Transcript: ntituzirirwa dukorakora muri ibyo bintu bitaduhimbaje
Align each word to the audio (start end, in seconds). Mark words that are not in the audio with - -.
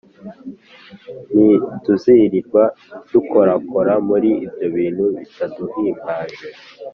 ntituzirirwa 1.33 2.63
dukorakora 3.11 3.93
muri 4.07 4.29
ibyo 4.65 4.67
bintu 4.75 5.03
bitaduhimbaje 5.17 6.47